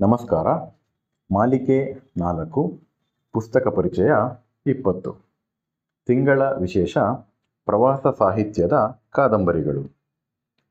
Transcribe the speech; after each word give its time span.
ನಮಸ್ಕಾರ. 0.00 0.46
ಮಾಲಿಕೆ 1.32 2.00
ನಾಲ್ಕು, 2.16 2.78
ಪುಸ್ತಕ 3.32 3.68
ಪರಿಚಯ 3.68 4.12
ಇಪ್ಪತ್ತು. 4.66 5.12
ತಿಂಗಳ 6.06 6.42
ವಿಶೇಷ 6.42 6.98
ಪ್ರವಾಸ 7.64 8.06
ಸಾಹಿತ್ಯದ 8.18 9.00
ಕಾದಂಬರಿಗಳು. 9.10 9.96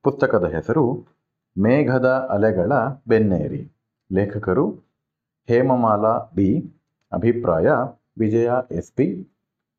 ಪುಸ್ತಕದ 0.03 0.43
ಹೆಸರು 0.43 1.05
ಮೇಘದ 1.59 2.27
ಅಲೆಗಳ 2.29 2.71
ಬೆನ್ನೇರಿ. 3.07 3.71
ಲೇಖಕರು 4.13 4.69
ಹೇಮಮಾಲಾ 5.47 6.31
ಬಿ 6.35 6.81
ಅಭಿಪ್ರಾಯ 7.13 7.67
ವಿಜಯ 8.19 8.49
ಎಸ್ 8.71 8.91
ಪಿ. 8.91 9.27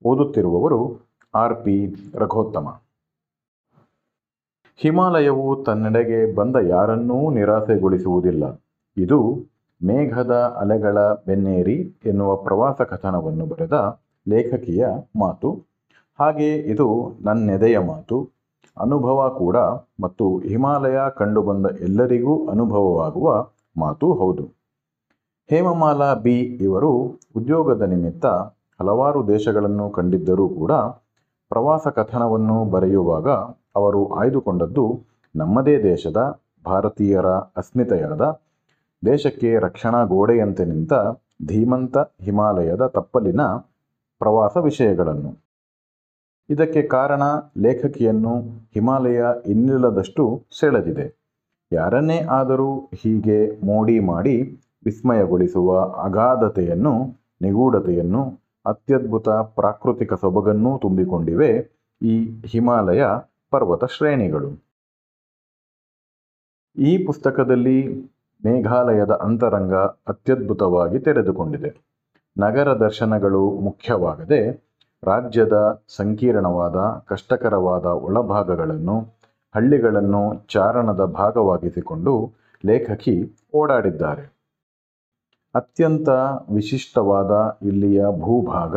ಓದುತ್ತಿರುವವರು 0.04 1.00
ಆರ್ 1.34 1.64
ಪಿ 1.64 1.94
ರಘೋತ್ತಮ. 2.14 2.80
ಹಿಮಾಲಯವು 4.76 5.64
ತನ್ನೆಡೆಗೆ 5.64 6.34
ಬಂದ 6.34 6.56
ಯಾರನ್ನೂ 6.56 7.30
ನಿರಾಸೆಗೊಳಿಸುವುದಿಲ್ಲ. 7.30 8.44
ಇದು 8.98 9.18
ಮೇಘದ 9.80 10.34
ಅಲೆಗಳ 10.60 10.98
ಬೆನ್ನೇರಿ 11.26 11.98
ಎನ್ನುವ 12.04 12.36
ಪ್ರವಾಸ 12.36 12.80
ಕಥನವನ್ನು 12.82 13.46
ಬರೆದ 13.46 13.76
ಲೇಖಕಿಯ 14.28 14.86
ಮಾತು. 15.18 15.50
ಹಾಗೆ 16.18 16.56
ಇದು 16.56 16.86
ನನ್ನೆದೆಯ 17.20 17.78
ಮಾತು. 17.78 18.16
ಅನುಭವ 18.76 19.28
ಕೂಡ 19.38 19.56
ಮತ್ತು 20.00 20.38
ಹಿಮಾಲಯ 20.38 20.98
ಕಂಡುಬಂದ 21.16 21.66
ಎಲ್ಲರಿಗೂ 21.80 22.48
ಅನುಭವವಾಗುವ 22.48 23.46
ಮಾತು 23.76 24.14
ಹೌದು. 24.14 24.44
ಹೇಮಮಾಲಾ 25.50 26.14
ಬಿ 26.14 26.40
ಇವರು 26.40 26.90
ಉದ್ಯೋಗದ 27.36 27.82
ನಿಮಿತ್ತ 27.82 28.26
ಹಲವಾರು 28.80 29.28
ದೇಶಗಳನ್ನು 29.28 29.90
ಕಂಡಿದ್ದರೂ 29.90 30.48
ಕೂಡ 30.48 30.72
ಪ್ರವಾಸ 31.50 31.88
ಕಥನವನ್ನು 31.88 32.64
ಬರೆಯುವಾಗ 32.64 33.28
ಅವರು 33.76 34.14
ಆಯ್ದುಕೊಂಡದ್ದು 34.14 34.84
ನಮ್ಮದೇ 35.36 35.82
ದೇಶದ 35.82 36.40
ಭಾರತೀಯರ 36.66 37.26
ಅಸ್ಮಿತೆಯಾದ 37.26 38.24
ದೇಶಕ್ಕೆ 39.06 39.58
ರಕ್ಷಣಾ 39.58 40.04
ಗೋಡೆಯಂತೆ 40.04 40.64
ನಿಂತ 40.64 40.92
ಧೀಮಂತ 41.46 41.98
ಹಿಮಾಲಯದ 41.98 42.86
ತಪ್ಪಲಿನ 42.86 43.40
ಪ್ರವಾಸ 44.18 44.56
ವಿಷಯಗಳನ್ನು. 44.56 45.48
ಇದಕ್ಕೆ 46.50 46.82
ಕಾರಣ 46.82 47.22
ಲೇಖಕಿಯನ್ನು 47.58 48.40
ಹಿಮಾಲಯ 48.74 49.24
ಇನ್ನಿಲ್ಲದಷ್ಟು 49.46 50.46
ಸೆಳೆದಿದೆ. 50.60 51.06
ಯಾರನ್ನೇ 51.72 52.18
ಆದರೂ 52.18 52.78
ಹೀಗೆ 52.78 53.66
ಮೋಡಿ 53.66 54.00
ಮಾಡಿ 54.00 54.60
ವಿಸ್ಮಯಗೊಳಿಸುವ 54.84 55.80
ಅಗಾಧತೆಯನ್ನು, 55.80 56.94
ನಿಗೂಢತೆಯನ್ನು, 57.42 58.40
ಅತ್ಯದ್ಭುತ 58.66 59.28
ಪ್ರಾಕೃತಿಕ 59.28 60.14
ಸೊಬಗನ್ನೂ 60.14 60.78
ತುಂಬಿಕೊಂಡಿವೆ 60.78 61.50
ಈ 62.02 62.42
ಹಿಮಾಲಯ 62.46 63.04
ಪರ್ವತ 63.50 63.84
ಶ್ರೇಣಿಗಳು. 63.84 64.68
ಈ 66.76 67.04
ಪುಸ್ತಕದಲ್ಲಿ 67.06 67.78
ಮೇಘಾಲಯದ 68.46 69.10
ಅಂತರಂಗ 69.10 69.74
ಅತ್ಯದ್ಭುತವಾಗಿ 70.08 70.98
ತೆರೆದುಕೊಂಡಿದೆ. 70.98 71.70
ನಗರ 72.38 72.74
ದರ್ಶನಗಳು 72.74 73.50
ಮುಖ್ಯವಾಗದೆ, 73.50 74.68
ರಾಜ್ಯದ 75.02 75.84
ಸಂಕೀರ್ಣವಾದ, 75.88 76.76
ಕಷ್ಟಕರವಾದ 77.06 77.84
ಒಳಭಾಗಗಳನ್ನು, 77.84 79.18
ಹಳ್ಳಿಗಳನ್ನು 79.54 80.46
ಚಾರಣದ 80.48 81.04
ಭಾಗವಾಗಿಸಿಕೊಂಡು 81.04 82.32
ಲೇಖಕಿ 82.66 83.14
ಓಡಾಡಿದ್ದಾರೆ. 83.54 84.38
ಅತ್ಯಂತ 85.54 86.08
ವಿಶಿಷ್ಟವಾದ 86.54 87.58
ಇಲ್ಲಿಯ 87.62 88.02
ಭೂಭಾಗ 88.20 88.76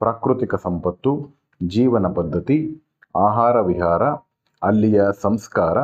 ಪ್ರಾಕೃತಿಕ 0.00 0.54
ಸಂಪತ್ತು, 0.54 1.12
ಜೀವನ 1.66 2.06
ಪದ್ಧತಿ, 2.06 2.82
ಆಹಾರ 3.16 3.60
ವಿಹಾರ, 3.60 4.02
ಅಲ್ಲಿಯ 4.62 5.02
ಸಂಸ್ಕಾರ, 5.22 5.78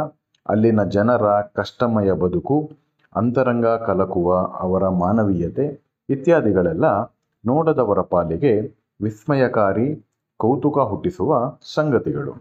ಅಲ್ಲಿನ 0.49 0.83
ಜನರ 0.85 1.41
ಕಷ್ಟಮಯ 1.41 2.13
ಬದುಕು 2.13 2.71
ಅಂತರಂಗ 3.17 3.67
ಕಲಕುವ, 3.67 4.37
ಅವರ 4.37 4.89
ಮಾನವೀಯತೆ 4.89 5.81
ಇತ್ಯಾದಿಗಳೆಲ್ಲ 6.11 7.03
ನೋಡದವರ 7.47 8.01
ಪಾಲಿಗೆ 8.01 8.61
ವಿಸ್ಮಯಕಾರಿ 9.03 10.05
ಕೌತುಕ 10.37 10.79
ಹುಟ್ಟಿಸುವ 10.79 11.57
ಸಂಗತಿಗಳು. 11.75 12.33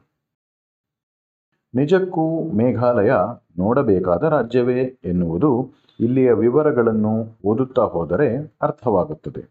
ನಿಜಕ್ಕೂ 1.75 2.51
ಮೇಘಾಲಯ 2.51 3.11
ನೋಡಬೇಕಾದ 3.57 4.23
ರಾಜ್ಯವೇ 4.23 4.83
ಎನ್ನುವುದು 4.83 5.71
ಇಲ್ಲಿಯ 5.99 6.31
ವಿವರಗಳನ್ನು 6.33 7.37
ಓದುತ್ತಾ 7.45 7.81
ಹೋದರೆ 7.81 8.55
ಅರ್ಥವಾಗುತ್ತದೆ. 8.61 9.41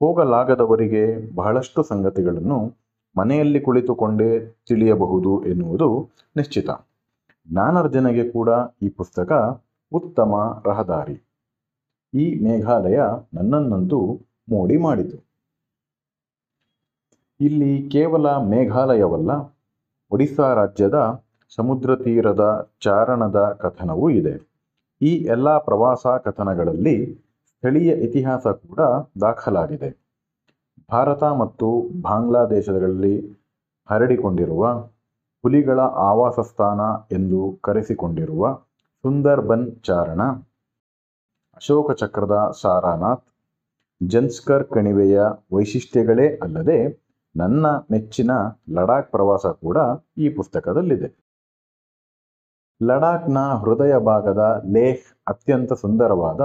ಹೋಗಲಾಗದವರಿಗೆ 0.00 1.34
ಬಹಳಷ್ಟು 1.34 1.82
ಸಂಗತಿಗಳನ್ನು 1.82 2.72
ಮನೆಯಲ್ಲಿ 3.18 3.60
ಕುಳಿತುಕೊಂಡೇ 3.60 4.58
ತಿಳಿಯಬಹುದು 4.68 5.44
ಎನ್ನುವುದು 5.44 6.08
ನಿಶ್ಚಿತ. 6.36 6.70
ಜ್ಞಾನಾರ್ಜನೆಗೆ 7.50 8.30
ಕೂಡ 8.30 8.48
ಈ 8.82 8.88
ಪುಸ್ತಕ 8.88 9.32
ಉತ್ತಮ 9.92 10.62
ರಹದಾರಿ. 10.66 11.16
ಈ 12.14 12.24
ಮೇಘಾಲಯ 12.44 13.00
ನನ್ನನ್ನಂತೂ 13.34 14.00
ಮೋಡಿ 14.48 14.76
ಮಾಡಿತು. 14.76 15.18
ಇಲ್ಲಿ 17.40 17.88
ಕೇವಲ 17.88 18.26
ಮೇಘಾಲಯವಲ್ಲ, 18.36 19.30
ಒಡಿಸ್ಸಾ 20.10 20.54
ರಾಜ್ಯದ 20.54 20.98
ಸಮುದ್ರ 21.56 21.96
ತೀರದ 21.96 22.74
ಚಾರಣದ 22.80 23.58
ಕಥನವೂ 23.60 24.10
ಇದೆ. 24.10 24.34
ಈ 25.02 25.16
ಎಲ್ಲ 25.16 25.58
ಪ್ರವಾಸ 25.58 26.06
ಕಥನಗಳಲ್ಲಿ 26.06 26.96
ಸ್ಥಳೀಯ 27.48 27.92
ಇತಿಹಾಸ 27.92 28.46
ಕೂಡ 28.46 28.80
ದಾಖಲಾಗಿದೆ. 29.20 29.90
ಭಾರತ 30.90 31.22
ಮತ್ತು 31.22 31.68
ಬಾಂಗ್ಲಾದೇಶಗಳಲ್ಲಿ 32.00 33.44
ಹರಡಿಕೊಂಡಿರುವ 33.90 34.64
ಹುಲಿಗಳ 35.42 35.80
ಆವಾಸ 35.80 36.40
ಸ್ಥಾನ 36.40 36.80
ಎಂದು 37.12 37.58
ಕರೆಸಿಕೊಂಡಿರುವ 37.62 38.46
ಸುಂದರ್ಬನ್ 39.04 39.76
ಚಾರಣ 39.82 40.22
ಅಶೋಕ 41.56 41.92
ಚಕ್ರದ 41.92 42.52
ಸಾರಾನಾಥ್, 42.60 43.24
ಜನ್ಸ್ಕರ್ 44.02 44.64
ಕಣಿವೆಯ 44.68 45.20
ವೈಶಿಷ್ಟ್ಯಗಳೇ 45.52 46.36
ಅಲ್ಲದೆ 46.36 47.04
ನನ್ನ 47.36 47.66
ಮೆಚ್ಚಿನ 47.90 48.30
ಲಡಾಖ್ 48.70 49.10
ಪ್ರವಾಸ 49.10 49.46
ಕೂಡ 49.46 49.76
ಈ 50.18 50.28
ಪುಸ್ತಕದಲ್ಲಿದೆ. 50.28 51.18
ಲಡಾಖ್ನ 52.82 53.38
ಹೃದಯ 53.38 53.98
ಭಾಗದ 53.98 54.62
ಲೇಹ್ 54.72 55.04
ಅತ್ಯಂತ 55.26 55.72
ಸುಂದರವಾದ 55.72 56.40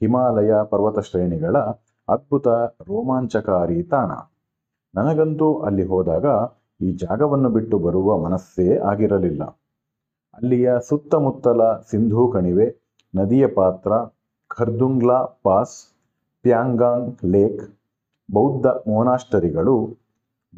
ಹಿಮಾಲಯ 0.00 0.54
ಪರ್ವತ 0.70 0.98
ಶ್ರೇಣಿಗಳ 0.98 1.56
ಅದ್ಭುತ 2.08 2.48
ರೋಮಾಂಚಕಾರಿ 2.88 3.82
ತಾಣ. 3.82 4.10
ನನಗಂತೂ 4.94 5.54
ಅಲ್ಲಿ 5.58 5.82
ಹೋದಾಗ 5.82 6.26
ಈ 6.80 6.92
ಜಾಗವನ್ನು 6.92 7.50
ಬಿಟ್ಟು 7.50 7.78
ಬರುವ 7.78 8.18
ಮನಸ್ಸೇ 8.18 8.78
ಆಗಿರಲಿಲ್ಲ. 8.78 9.61
ಅಲ್ಲಿಯ 10.34 10.70
ಸುತ್ತಮುತ್ತಲ 10.88 11.62
ಸಿಂಧೂ 11.90 12.28
ಕಣಿವೆ, 12.28 12.66
ನದಿಯ 13.14 13.46
ಪಾತ್ರ, 13.46 13.92
ಖರ್ದುಂಗ್ಲಾ 14.50 15.18
ಪಾಸ್, 15.42 15.76
ಪ್ಯಾಂಗಾಂಗ್ 16.44 17.24
ಲೇಕ್, 17.24 17.62
ಬೌದ್ಧ 18.28 18.66
ಮೋನಾಸ್ಟರಿಗಳು 18.66 19.76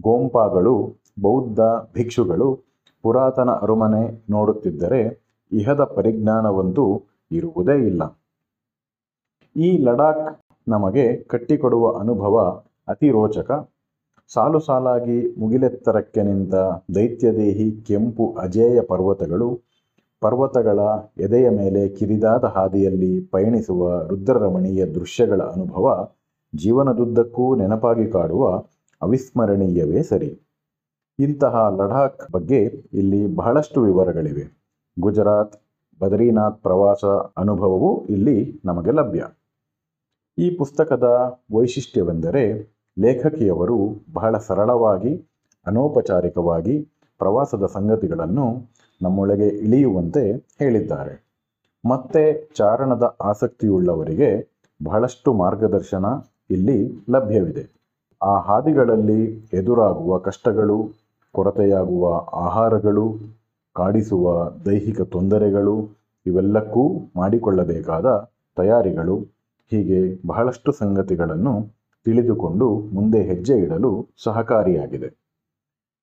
ಗೋಂಪಾಗಳು, 0.02 0.76
ಬೌದ್ಧ 1.20 1.60
ಭಿಕ್ಷುಗಳು 1.94 2.48
ಪುರಾತನ 3.04 3.50
ಅರಮನೆ 3.62 4.04
ನೋಡುತ್ತಿದ್ದರೆ 4.30 5.00
ಇಹದ 5.52 5.82
ಪರಿಜ್ಞಾನವಂತೂ 5.96 6.84
ಇರುವುದೇ 7.30 7.76
ಇಲ್ಲ. 7.86 8.02
ಈ 9.56 9.84
ಲಡಾಖ್ 9.84 10.24
ನಮಗೆ 10.68 11.22
ಕಟ್ಟಿಕೊಡುವ 11.22 11.98
ಅನುಭವ 11.98 12.36
ಅತಿ 12.88 13.10
ರೋಚಕ 13.10 13.50
ಸಾಲು 14.28 14.60
ಸಾಲಾಗಿ 14.60 15.34
ಮುಗಿಲೆತ್ತರಕ್ಕೆ 15.38 16.22
ನಿಂತ 16.22 16.54
ದೈತ್ಯದೇಹಿ 16.94 17.82
ಕೆಂಪು 17.82 18.32
ಅಜೇಯ 18.32 18.80
ಪರ್ವತಗಳು 18.80 19.60
ಪರ್ವತಗಳ 20.20 20.78
ಎದೆಯ 21.18 21.50
ಮೇಲೆ 21.50 21.88
ಕಿರಿದಾದ 21.88 22.44
ಹಾದಿಯಲ್ಲಿ 22.44 23.20
ಪಯಣಿಸುವ 23.20 24.06
ರುದ್ರರಮಣೀಯ 24.06 24.86
ದೃಶ್ಯಗಳ 24.86 25.40
ಅನುಭವ 25.42 26.08
ಜೀವನದುದ್ದಕ್ಕೂ 26.56 27.54
ನೆನಪಾಗಿ 27.54 28.06
ಕಾಡುವ 28.06 28.62
ಅವಿಸ್ಮರಣೀಯವೇ 29.02 30.02
ಸರಿ. 30.02 30.40
ಇಂತಹ 31.18 31.76
ಲಡಾಖ್ 31.76 32.32
ಬಗ್ಗೆ 32.32 32.64
ಇಲ್ಲಿ 32.92 33.26
ಬಹಳಷ್ಟು 33.26 33.80
ವಿವರಗಳಿವೆ. 33.80 34.44
ಗುಜರಾತ್, 35.00 35.56
ಬದರೀನಾಥ್ 36.00 36.62
ಪ್ರವಾಸ 36.62 37.04
ಅನುಭವವೂ 37.36 38.04
ಇಲ್ಲಿ 38.04 38.60
ನಮಗೆ 38.64 38.90
ಲಭ್ಯ. 38.90 39.24
ಈ 40.38 40.50
ಪುಸ್ತಕದ 40.50 41.38
ವೈಶಿಷ್ಟ್ಯವೆಂದರೆ 41.54 42.73
ಲೇಖಕಿಯವರು 42.98 43.96
ಬಹಳ 44.12 44.38
ಸರಳವಾಗಿ, 44.38 45.26
ಅನೌಪಚಾರಿಕವಾಗಿ 45.66 46.88
ಪ್ರವಾಸದ 47.18 47.66
ಸಂಗತಿಗಳನ್ನು 47.66 48.46
ನಮ್ಮೊಳಗೆ 49.02 49.48
ಇಳಿಯುವಂತೆ 49.48 50.32
ಹೇಳಿದ್ದಾರೆ. 50.36 51.24
ಮತ್ತೆ 51.84 52.48
ಚಾರಣದ 52.56 53.16
ಆಸಕ್ತಿಯುಳ್ಳವರಿಗೆ 53.20 54.58
ಬಹಳಷ್ಟು 54.84 55.32
ಮಾರ್ಗದರ್ಶನ 55.32 56.04
ಇಲ್ಲಿ 56.50 57.04
ಲಭ್ಯವಿದೆ. 57.10 57.64
ಆ 58.22 58.38
ಹಾದಿಗಳಲ್ಲಿ 58.38 59.48
ಎದುರಾಗುವ 59.52 60.18
ಕಷ್ಟಗಳು, 60.18 60.90
ಕೊರತೆಯಾಗುವ 61.32 62.14
ಆಹಾರಗಳು, 62.32 63.16
ಕಾಡಿಸುವ 63.72 64.50
ದೈಹಿಕ 64.66 65.00
ತೊಂದರೆಗಳು, 65.00 65.88
ಇವೆಲ್ಲಕ್ಕೂ 66.26 66.98
ಮಾಡಿಕೊಳ್ಳಬೇಕಾದ 67.16 68.06
ತಯಾರಿಗಳು, 68.56 69.16
ಹೀಗೆ 69.70 70.26
ಬಹಳಷ್ಟು 70.26 70.72
ಸಂಗತಿಗಳನ್ನು 70.72 71.83
ತಿಳಿದುಕೊಂಡು 72.04 72.68
ಮುಂದೆ 72.92 73.22
ಹೆಜ್ಜೆ 73.22 73.58
ಇಡಲು 73.58 74.08
ಸಹಕಾರಿಯಾಗಿದೆ. 74.24 75.24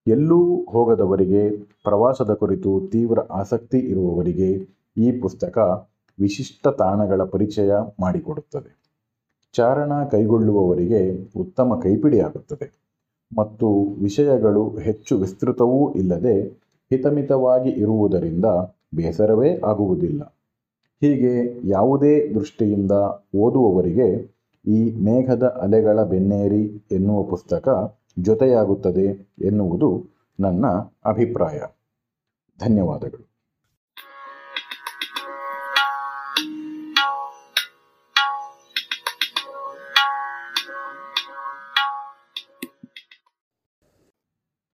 ಎಲ್ಲೂ 0.08 0.66
ಹೋಗದವರಿಗೆ, 0.70 1.50
ಪ್ರವಾಸದ 1.84 2.34
ಕುರಿತು 2.34 2.90
ತೀವ್ರ 2.92 3.20
ಆಸಕ್ತಿ 3.20 3.78
ಇರುವವರಿಗೆ 3.78 4.50
ಈ 4.98 5.20
ಪುಸ್ತಕ 5.20 5.58
ವಿಶಿಷ್ಟ 6.20 6.68
ತಾಣಗಳ 6.68 7.24
ಪರಿಚಯ 7.24 7.72
ಮಾಡಿಕೊಡುತ್ತದೆ. 8.00 8.82
ಚಾರಣ 9.54 10.04
ಕೈಗೊಳ್ಳುವವರಿಗೆ 10.04 11.34
ಉತ್ತಮ 11.40 11.80
ಕೈಪಿಡಿಯಾಗುತ್ತದೆ 11.84 12.82
ಮತ್ತು 13.38 13.84
ವಿಷಯಗಳು 13.84 14.78
ಹೆಚ್ಚು 14.78 15.18
ವಿಸ್ತೃತವೂ 15.18 15.94
ಇಲ್ಲದೆ 15.94 16.44
ಹಿತಮಿತವಾಗಿ 16.92 17.70
ಇರುವುದರಿಂದ 17.70 18.46
ಬೇಸರವೇ 18.96 19.62
ಆಗುವುದಿಲ್ಲ. 19.66 20.24
ಹೀಗೆ 21.02 21.60
ಯಾವುದೇ 21.70 22.34
ದೃಷ್ಟಿಯಿಂದ 22.34 22.92
ಓದುವವರಿಗೆ 23.36 24.41
ಈ 24.66 24.96
ಮೇಘದ 24.96 25.44
ಅಲೆಗಳ 25.62 26.04
ಬೆನ್ನೇರಿ 26.04 26.88
ಎನ್ನುವ 26.92 27.24
ಪುಸ್ತಕ 27.24 27.98
ಜೊತೆಯಾಗುತ್ತದೆ 28.20 29.36
ಎನ್ನುವುದು 29.46 30.06
ನನ್ನ 30.40 30.66
ಅಭಿಪ್ರಾಯ. 31.06 31.62
ಧನ್ಯವಾದಗಳು. 32.60 33.31